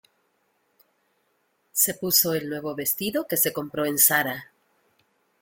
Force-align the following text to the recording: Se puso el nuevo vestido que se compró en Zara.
Se 1.73 1.93
puso 1.93 2.33
el 2.33 2.49
nuevo 2.49 2.73
vestido 2.73 3.27
que 3.27 3.37
se 3.37 3.53
compró 3.53 3.85
en 3.85 3.99
Zara. 3.99 4.51